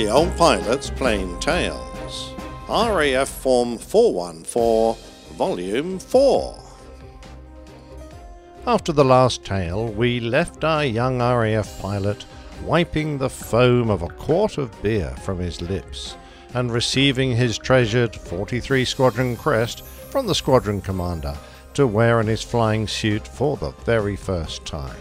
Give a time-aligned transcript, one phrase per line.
[0.00, 2.32] The Old Pilot's Plain Tales.
[2.70, 4.96] RAF Form 414,
[5.36, 6.58] Volume 4.
[8.66, 12.24] After the last tale, we left our young RAF pilot
[12.64, 16.16] wiping the foam of a quart of beer from his lips
[16.54, 21.36] and receiving his treasured 43 Squadron crest from the squadron commander
[21.74, 24.96] to wear in his flying suit for the very first time.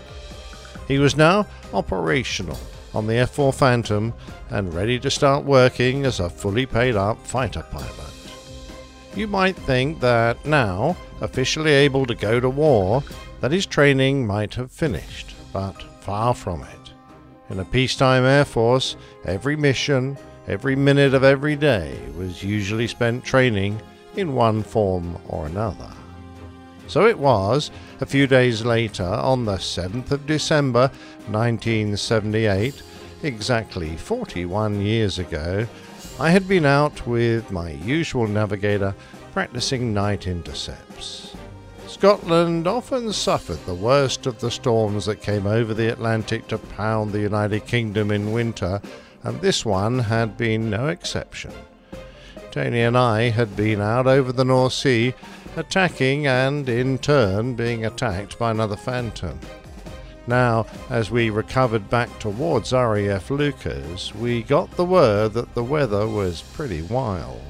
[0.90, 2.60] He was now operational
[2.94, 4.14] on the F 4 Phantom
[4.50, 8.14] and ready to start working as a fully paid up fighter pilot.
[9.16, 13.04] You might think that now, officially able to go to war,
[13.42, 16.94] that his training might have finished, but far from it.
[17.50, 18.96] In a peacetime Air Force,
[19.26, 20.18] every mission,
[20.48, 23.82] every minute of every day was usually spent training
[24.16, 25.90] in one form or another.
[26.90, 27.70] So it was,
[28.02, 30.90] a few days later, on the 7th of December
[31.28, 32.82] 1978,
[33.22, 35.68] exactly 41 years ago,
[36.20, 38.96] I had been out with my usual navigator
[39.34, 41.36] practicing night intercepts.
[41.86, 47.12] Scotland often suffered the worst of the storms that came over the Atlantic to pound
[47.12, 48.82] the United Kingdom in winter,
[49.24, 51.54] and this one had been no exception.
[52.50, 55.14] Tony and I had been out over the North Sea
[55.56, 59.40] attacking and, in turn, being attacked by another Phantom.
[60.28, 66.08] Now, as we recovered back towards RAF Leuchars, we got the word that the weather
[66.08, 67.42] was pretty wild.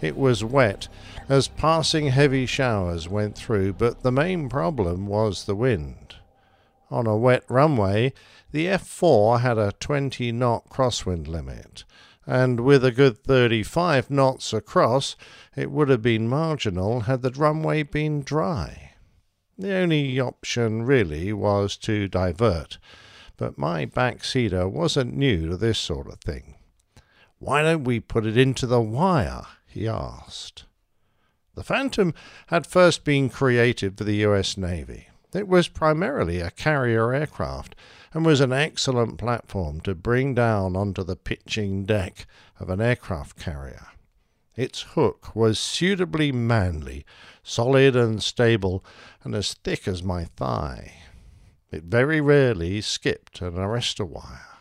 [0.00, 0.88] It was wet,
[1.28, 6.16] as passing heavy showers went through, but the main problem was the wind.
[6.90, 8.12] On a wet runway,
[8.50, 11.84] the F4 had a 20 knot crosswind limit,
[12.26, 15.16] and with a good 35 knots across,
[15.56, 18.92] it would have been marginal had the runway been dry.
[19.58, 22.78] The only option really was to divert,
[23.36, 26.56] but my backseater wasn't new to this sort of thing.
[27.38, 29.46] Why don't we put it into the wire?
[29.66, 30.64] he asked.
[31.54, 32.14] The Phantom
[32.46, 35.08] had first been created for the US Navy.
[35.34, 37.74] It was primarily a carrier aircraft
[38.12, 42.26] and was an excellent platform to bring down onto the pitching deck
[42.60, 43.86] of an aircraft carrier.
[44.54, 47.06] Its hook was suitably manly,
[47.42, 48.84] solid and stable,
[49.24, 50.92] and as thick as my thigh.
[51.70, 54.58] It very rarely skipped an arrestor wire.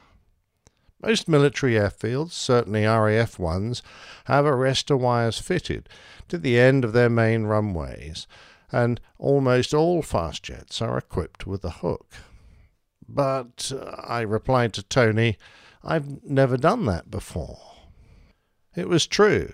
[1.02, 3.84] Most military airfields, certainly RAF ones,
[4.26, 5.90] have arrestor wires fitted
[6.30, 8.28] to the end of their main runways,
[8.72, 12.14] and almost all fast jets are equipped with a hook.
[13.08, 15.38] But, uh, I replied to Tony,
[15.84, 17.60] I've never done that before.
[18.76, 19.54] It was true.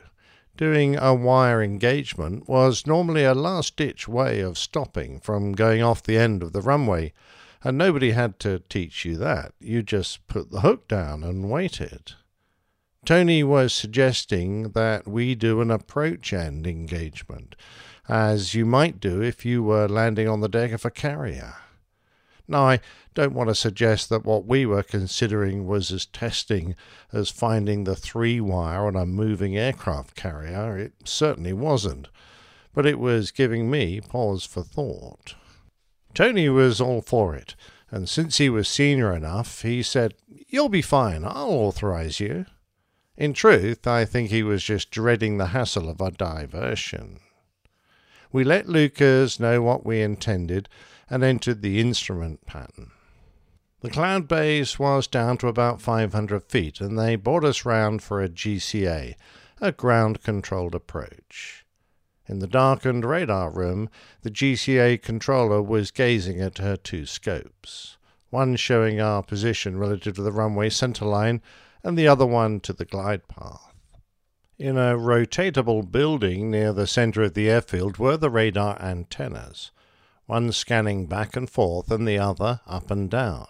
[0.57, 6.03] Doing a wire engagement was normally a last ditch way of stopping from going off
[6.03, 7.13] the end of the runway,
[7.63, 9.53] and nobody had to teach you that.
[9.59, 12.13] You just put the hook down and waited.
[13.06, 17.56] Tony was suggesting that we do an approach end engagement,
[18.07, 21.56] as you might do if you were landing on the deck of a carrier.
[22.47, 22.79] Now, I
[23.13, 26.75] don't want to suggest that what we were considering was as testing
[27.12, 30.78] as finding the three wire on a moving aircraft carrier.
[30.78, 32.07] It certainly wasn't,
[32.73, 35.35] but it was giving me pause for thought.
[36.13, 37.56] Tony was all for it,
[37.91, 40.13] and since he was senior enough, he said,
[40.47, 42.45] You'll be fine, I'll authorize you.
[43.18, 47.19] In truth, I think he was just dreading the hassle of a diversion.
[48.31, 50.69] We let Leuchars know what we intended
[51.09, 52.91] and entered the instrument pattern.
[53.81, 58.21] The cloud base was down to about 500 feet, and they brought us round for
[58.21, 59.15] a GCA,
[59.61, 61.63] a ground controlled approach.
[62.25, 63.89] In the darkened radar room,
[64.23, 67.97] the GCA controller was gazing at her two scopes,
[68.29, 71.39] one showing our position relative to the runway centerline,
[71.83, 73.66] and the other one to the glide path.
[74.59, 79.69] In a rotatable building near the center of the airfield were the radar antennas,
[80.25, 83.45] one scanning back and forth and the other up and down.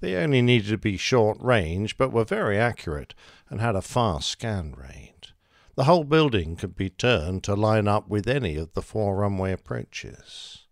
[0.00, 3.14] They only needed to be short range, but were very accurate
[3.48, 5.30] and had a fast scan rate.
[5.76, 9.52] The whole building could be turned to line up with any of the four runway
[9.52, 10.66] approaches.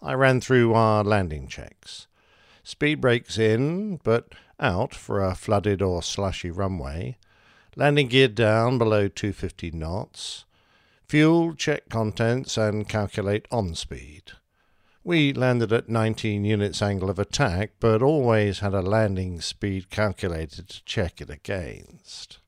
[0.00, 2.06] I ran through our landing checks.
[2.62, 7.18] Speed brakes in, but out for a flooded or slushy runway.
[7.78, 10.46] Landing gear down below 250 knots.
[11.08, 14.32] Fuel, check contents, and calculate on speed.
[15.04, 20.70] We landed at 19 units angle of attack, but always had a landing speed calculated
[20.70, 22.38] to check it against.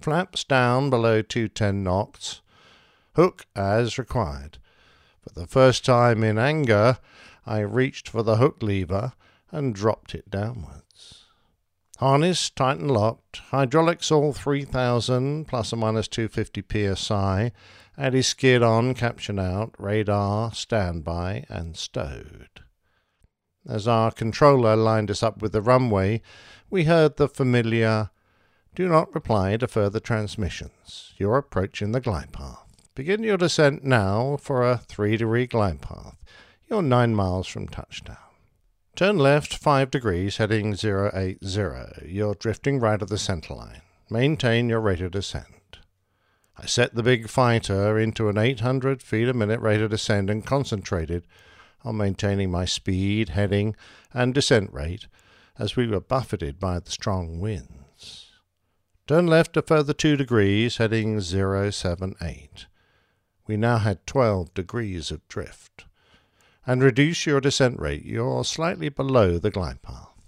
[0.00, 2.40] Flaps down below 210 knots.
[3.16, 4.58] Hook as required.
[5.20, 6.98] For the first time in anger,
[7.44, 9.14] I reached for the hook lever
[9.50, 11.24] and dropped it downwards.
[12.00, 17.52] Harness tight and locked, hydraulics all 3000 plus or minus 250 psi,
[17.98, 22.62] anti-skid on, caption out, radar, standby, and stowed.
[23.68, 26.22] As our controller lined us up with the runway,
[26.70, 28.08] we heard the familiar
[28.74, 31.12] Do not reply to further transmissions.
[31.18, 32.78] You're approaching the glide path.
[32.94, 36.16] Begin your descent now for a three degree glide path.
[36.66, 38.29] You're nine miles from touchdown.
[38.96, 41.38] Turn left 5 degrees, heading 080.
[42.06, 43.80] You're drifting right of the centerline.
[44.10, 45.78] Maintain your rate of descent.
[46.58, 50.44] I set the big fighter into an 800 feet a minute rate of descent and
[50.44, 51.26] concentrated
[51.82, 53.74] on maintaining my speed, heading,
[54.12, 55.06] and descent rate
[55.58, 58.32] as we were buffeted by the strong winds.
[59.06, 62.66] Turn left a further 2 degrees, heading 078.
[63.46, 65.86] We now had 12 degrees of drift
[66.70, 70.22] and reduce your descent rate, you're slightly below the glide path.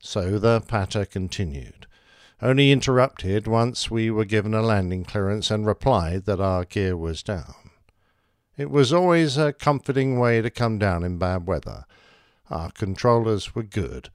[0.00, 1.86] So the patter continued,
[2.42, 7.22] only interrupted once we were given a landing clearance and replied that our gear was
[7.22, 7.54] down.
[8.56, 11.84] It was always a comforting way to come down in bad weather.
[12.50, 14.10] Our controllers were good,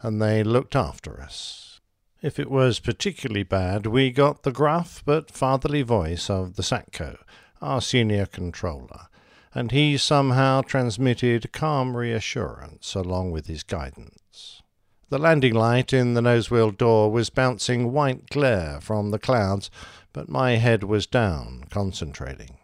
[0.00, 1.78] and they looked after us.
[2.22, 7.18] If it was particularly bad, we got the gruff but fatherly voice of the SATCO,
[7.60, 9.08] our senior controller,
[9.56, 14.60] and he somehow transmitted calm reassurance along with his guidance.
[15.08, 19.70] The landing light in the nosewheel door was bouncing white glare from the clouds,
[20.12, 22.58] but my head was down, concentrating.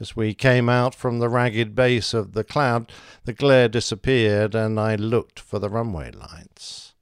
[0.00, 2.90] As we came out from the ragged base of the cloud,
[3.26, 6.94] the glare disappeared, and I looked for the runway lights.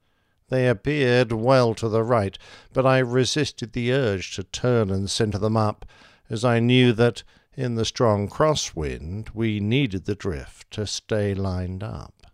[0.49, 2.37] They appeared well to the right,
[2.73, 5.87] but I resisted the urge to turn and center them up,
[6.29, 7.23] as I knew that
[7.59, 12.29] in the strong crosswind, we needed the drift to stay lined up.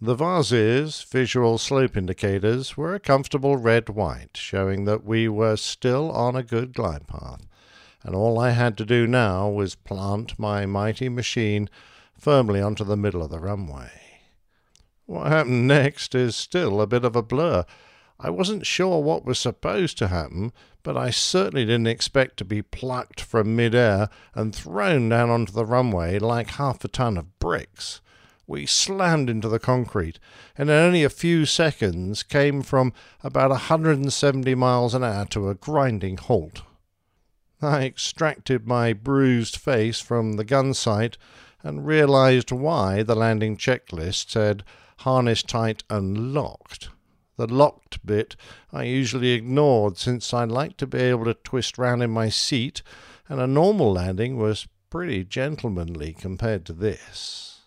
[0.00, 6.10] The VASIs visual slope indicators were a comfortable red white, showing that we were still
[6.10, 7.46] on a good glide path,
[8.02, 11.68] and all I had to do now was plant my mighty machine
[12.18, 13.90] firmly onto the middle of the runway.
[15.04, 17.66] What happened next is still a bit of a blur.
[18.18, 20.52] I wasn't sure what was supposed to happen,
[20.82, 25.66] but I certainly didn't expect to be plucked from midair and thrown down onto the
[25.66, 28.00] runway like half a ton of bricks.
[28.46, 30.18] We slammed into the concrete,
[30.56, 32.92] and in only a few seconds came from
[33.22, 36.62] about a 170 miles an hour to a grinding halt.
[37.60, 41.18] I extracted my bruised face from the gun sight
[41.62, 44.62] and realized why the landing checklist said
[44.98, 46.90] harness tight and locked.
[47.36, 48.36] The locked bit
[48.72, 52.82] I usually ignored since I liked to be able to twist round in my seat,
[53.28, 57.60] and a normal landing was pretty gentlemanly compared to this.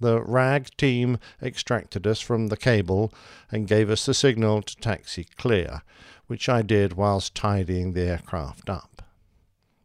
[0.00, 3.12] The RAG team extracted us from the cable
[3.50, 5.82] and gave us the signal to taxi clear,
[6.26, 9.02] which I did whilst tidying the aircraft up.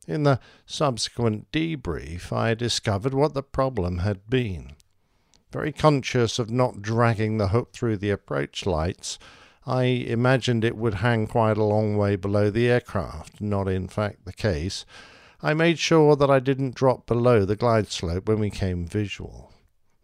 [0.08, 4.76] In the subsequent debrief, I discovered what the problem had been.
[5.54, 9.20] Very conscious of not dragging the hook through the approach lights,
[9.68, 14.26] I imagined it would hang quite a long way below the aircraft, not in fact
[14.26, 14.84] the case.
[15.44, 19.54] I made sure that I didn't drop below the glide slope when we came visual.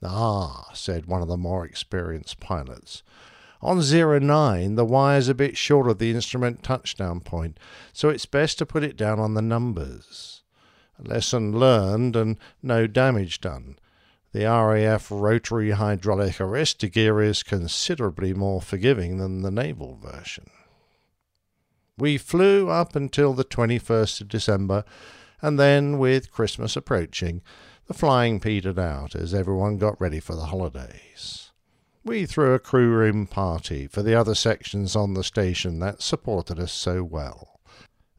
[0.03, 3.01] Ah, said one of the more experienced pilots.
[3.59, 7.59] On zero nine, the wire's a bit short of the instrument touchdown point,
[7.91, 10.43] so it's best to put it down on the numbers.
[10.99, 13.77] lesson learned and no damage done.
[14.31, 20.51] The RAF rotary hydraulic arrestor gear is considerably more forgiving than the naval version.
[21.97, 24.83] We flew up until the 21st of December,
[25.41, 27.41] and then, with Christmas approaching,
[27.87, 31.51] the flying petered out as everyone got ready for the holidays.
[32.03, 36.59] We threw a crew room party for the other sections on the station that supported
[36.59, 37.58] us so well.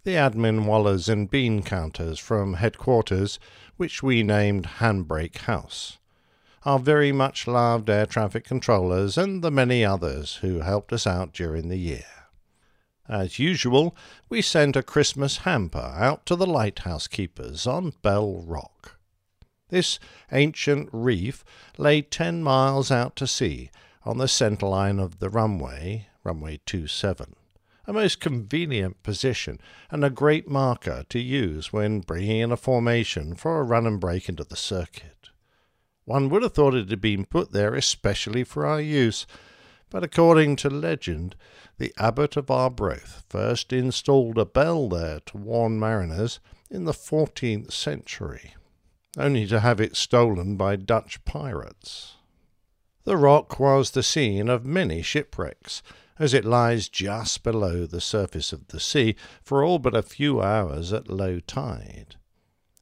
[0.05, 3.39] The admin wallers and bean counters from headquarters,
[3.77, 5.99] which we named Handbrake House
[6.65, 11.33] our very much loved air traffic controllers, and the many others who helped us out
[11.33, 12.05] during the year.
[13.09, 13.97] As usual,
[14.29, 18.99] we sent a Christmas hamper out to the lighthouse keepers on Bell Rock.
[19.69, 19.99] This
[20.31, 21.45] ancient reef
[21.79, 23.71] lay ten miles out to sea
[24.05, 27.37] on the centerline of the runway, runway 27,
[27.87, 29.61] a most convenient position
[29.91, 34.01] and a great marker to use when bringing in a formation for a run and
[34.01, 35.31] break into the circuit.
[36.05, 39.27] One would have thought it had been put there especially for our use,
[39.91, 41.37] but according to legend,
[41.79, 47.73] the abbot of Arbroath first installed a bell there to warn mariners in the fourteenth
[47.73, 48.55] century,
[49.19, 52.17] only to have it stolen by Dutch pirates.
[53.05, 55.83] The rock was the scene of many shipwrecks,
[56.21, 60.41] as it lies just below the surface of the sea for all but a few
[60.41, 62.17] hours at low tide.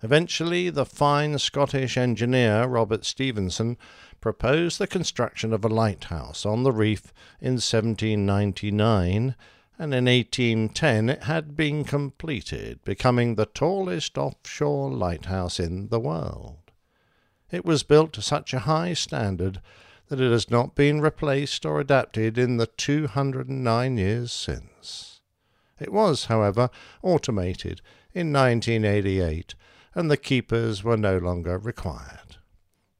[0.02, 3.78] Eventually, the fine Scottish engineer Robert Stevenson
[4.21, 9.37] proposed the construction of a lighthouse on the reef in 1799,
[9.78, 16.73] and in 1810 it had been completed, becoming the tallest offshore lighthouse in the world.
[17.52, 19.61] It was built to such a high standard
[20.09, 25.21] that it has not been replaced or adapted in the 209 years since.
[25.81, 26.71] It was, however,
[27.03, 27.81] automated
[28.12, 29.55] in 1988,
[29.95, 32.37] and the keepers were no longer required.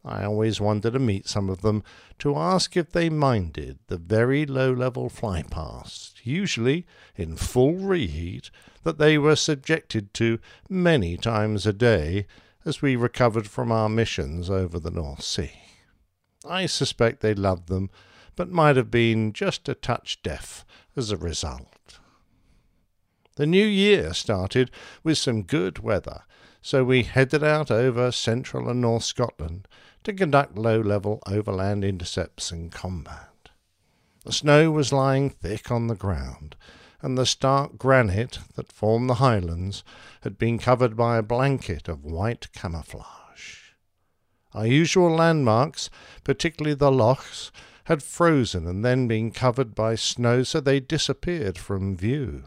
[0.05, 1.83] I always wanted to meet some of them
[2.21, 6.87] to ask if they minded the very low level fly past, usually
[7.17, 8.51] in full reheat,
[8.85, 10.39] that they were subjected to
[10.69, 12.27] many times a day
[12.65, 15.68] as we recovered from our missions over the North Sea.
[16.49, 17.91] I suspect they loved them,
[18.37, 20.65] but might have been just a touch deaf
[20.97, 21.99] as a result.
[23.37, 24.71] The new year started
[25.05, 26.23] with some good weather,
[26.61, 29.69] so we headed out over central and north Scotland
[30.05, 33.51] to conduct low level overland intercepts and combat.
[34.25, 36.57] The snow was lying thick on the ground,
[37.01, 39.85] and the stark granite that formed the highlands
[40.23, 43.18] had been covered by a blanket of white camouflage.
[44.59, 45.89] Our usual landmarks,
[46.25, 47.53] particularly the lochs,
[47.85, 52.43] had frozen and then been covered by snow so they disappeared from view.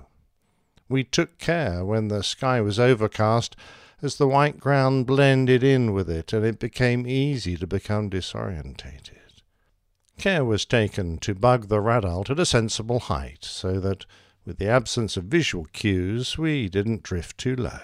[0.89, 3.55] We took care when the sky was overcast
[4.01, 9.41] as the white ground blended in with it and it became easy to become disorientated.
[10.17, 14.05] Care was taken to bug the radalt at a sensible height so that,
[14.43, 17.79] with the absence of visual cues, we didn't drift too low.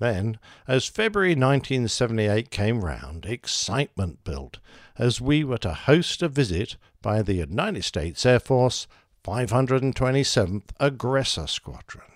[0.00, 4.58] Then, as February 1978 came round, excitement built
[4.98, 8.86] as we were to host a visit by the United States Air Force
[9.24, 12.10] 527th Aggressor Squadron.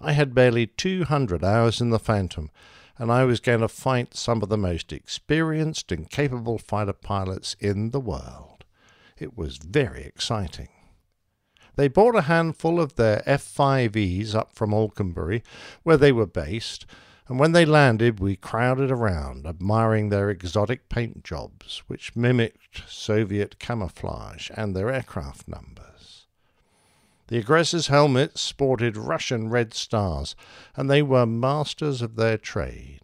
[0.00, 2.50] I had barely 200 hours in the Phantom,
[2.98, 7.54] and I was going to fight some of the most experienced and capable fighter pilots
[7.60, 8.64] in the world.
[9.16, 10.68] It was very exciting.
[11.76, 15.42] They brought a handful of their F-5Es up from Alconbury,
[15.82, 16.86] where they were based,
[17.28, 23.58] and when they landed we crowded around, admiring their exotic paint jobs, which mimicked Soviet
[23.58, 26.26] camouflage and their aircraft numbers.
[27.28, 30.34] The aggressors' helmets sported Russian red stars,
[30.76, 33.02] and they were masters of their trade.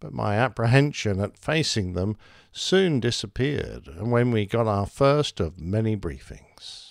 [0.00, 2.16] But my apprehension at facing them
[2.50, 6.87] soon disappeared, and when we got our first of many briefings.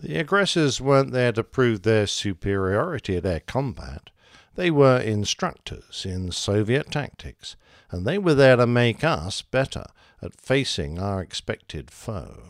[0.00, 4.10] The aggressors weren't there to prove their superiority at air combat.
[4.54, 7.56] They were instructors in Soviet tactics,
[7.90, 9.86] and they were there to make us better
[10.22, 12.42] at facing our expected foe.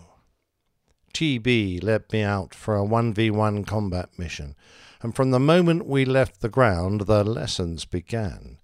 [1.15, 4.55] TB led me out for a 1v1 combat mission,
[5.01, 8.59] and from the moment we left the ground, the lessons began.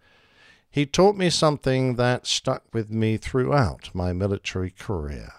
[0.71, 5.33] He taught me something that stuck with me throughout my military career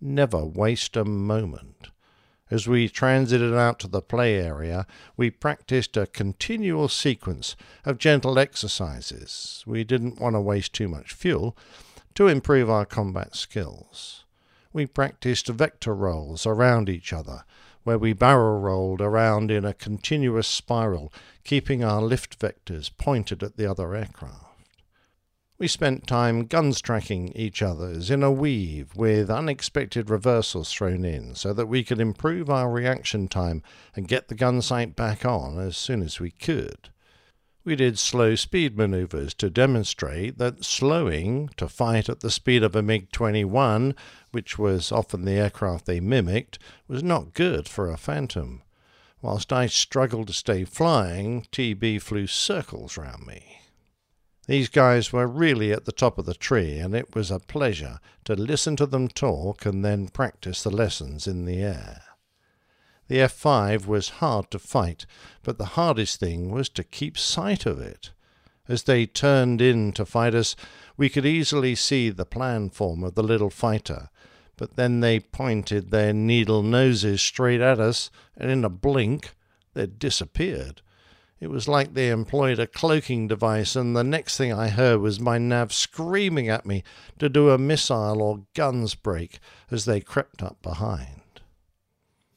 [0.00, 1.88] never waste a moment.
[2.50, 4.86] As we transited out to the play area,
[5.16, 9.64] we practiced a continual sequence of gentle exercises.
[9.66, 11.56] We didn't want to waste too much fuel
[12.14, 14.24] to improve our combat skills.
[14.72, 17.44] We practiced vector rolls around each other,
[17.84, 21.12] where we barrel rolled around in a continuous spiral,
[21.44, 24.53] keeping our lift vectors pointed at the other aircraft.
[25.64, 31.34] We spent time guns tracking each other's in a weave with unexpected reversals thrown in
[31.36, 33.62] so that we could improve our reaction time
[33.96, 36.90] and get the gun sight back on as soon as we could.
[37.64, 42.76] We did slow speed maneuvers to demonstrate that slowing to fight at the speed of
[42.76, 43.94] a MiG 21,
[44.32, 48.60] which was often the aircraft they mimicked, was not good for a Phantom.
[49.22, 53.63] Whilst I struggled to stay flying, TB flew circles round me.
[54.46, 57.98] These guys were really at the top of the tree, and it was a pleasure
[58.24, 62.02] to listen to them talk and then practice the lessons in the air.
[63.08, 65.06] The F5 was hard to fight,
[65.42, 68.12] but the hardest thing was to keep sight of it.
[68.68, 70.56] As they turned in to fight us,
[70.96, 74.08] we could easily see the plan form of the little fighter,
[74.56, 79.34] but then they pointed their needle noses straight at us, and in a blink
[79.74, 80.82] they'd disappeared.
[81.44, 85.20] It was like they employed a cloaking device, and the next thing I heard was
[85.20, 86.82] my nav screaming at me
[87.18, 91.42] to do a missile or guns break as they crept up behind.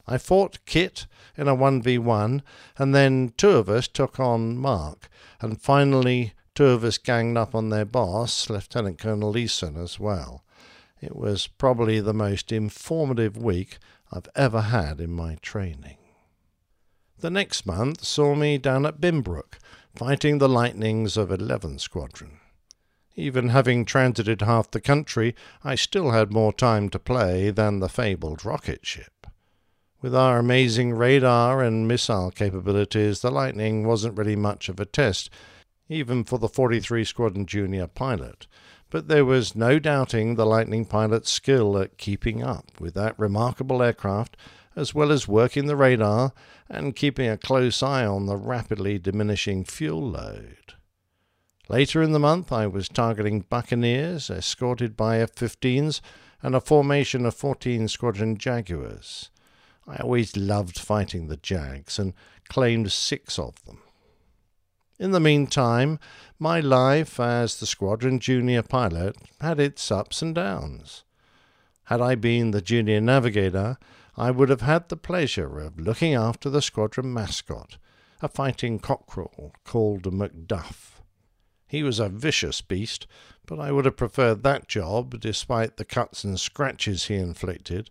[0.06, 1.06] I fought Kit
[1.38, 2.42] in a 1v1,
[2.76, 5.08] and then two of us took on Mark,
[5.40, 10.44] and finally two of us ganged up on their boss, Lieutenant Colonel Leeson, as well.
[11.00, 13.78] It was probably the most informative week
[14.12, 15.96] I've ever had in my training.
[17.20, 19.58] The next month saw me down at Binbrook,
[19.92, 22.38] fighting the Lightnings of 11 Squadron.
[23.16, 25.34] Even having transited half the country,
[25.64, 29.26] I still had more time to play than the fabled rocket ship.
[30.00, 35.28] With our amazing radar and missile capabilities, the Lightning wasn't really much of a test,
[35.88, 38.46] even for the 43 Squadron Junior pilot,
[38.90, 43.82] but there was no doubting the Lightning pilot's skill at keeping up with that remarkable
[43.82, 44.36] aircraft,
[44.78, 46.32] as well as working the radar
[46.70, 50.74] and keeping a close eye on the rapidly diminishing fuel load.
[51.68, 56.00] Later in the month, I was targeting Buccaneers, escorted by F 15s
[56.42, 59.30] and a formation of 14 Squadron Jaguars.
[59.84, 62.14] I always loved fighting the Jags and
[62.48, 63.80] claimed six of them.
[65.00, 65.98] In the meantime,
[66.38, 71.02] my life as the squadron junior pilot had its ups and downs.
[71.86, 73.76] Had I been the junior navigator,
[74.18, 77.78] I would have had the pleasure of looking after the squadron mascot,
[78.20, 81.00] a fighting cockerel called Macduff.
[81.68, 83.06] He was a vicious beast,
[83.46, 87.90] but I would have preferred that job, despite the cuts and scratches he inflicted,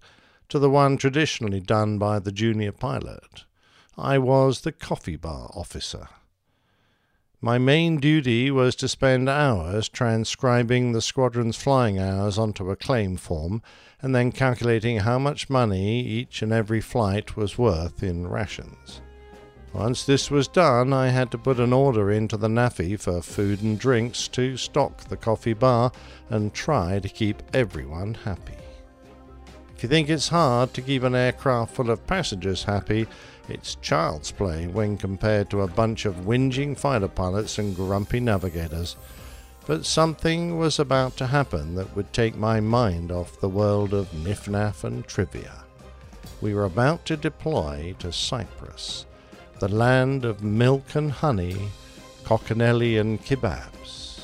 [0.50, 3.46] to the one traditionally done by the junior pilot.
[3.98, 6.10] I was the coffee bar officer.
[7.42, 13.16] My main duty was to spend hours transcribing the squadron's flying hours onto a claim
[13.16, 13.62] form
[14.02, 19.02] and then calculating how much money each and every flight was worth in rations.
[19.72, 23.62] Once this was done, I had to put an order into the NAAFI for food
[23.62, 25.92] and drinks to stock the coffee bar
[26.32, 28.67] and try to keep everyone happy.
[29.78, 33.06] If you think it's hard to keep an aircraft full of passengers happy,
[33.48, 38.96] it's child's play when compared to a bunch of whinging fighter pilots and grumpy navigators.
[39.68, 44.12] But something was about to happen that would take my mind off the world of
[44.14, 45.64] niff-naff and trivia.
[46.42, 49.06] We were about to deploy to Cyprus,
[49.60, 51.70] the land of milk and honey,
[52.24, 54.22] coconelli and kebabs.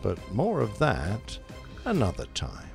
[0.00, 1.38] But more of that
[1.84, 2.70] another time.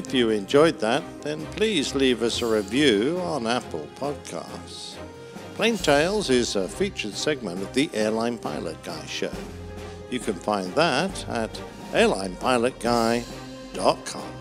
[0.00, 4.96] If you enjoyed that, then please leave us a review on Apple Podcasts.
[5.56, 9.30] Plain Tales is a featured segment of the Airline Pilot Guy show.
[10.08, 11.52] You can find that at
[11.92, 14.39] airlinepilotguy.com.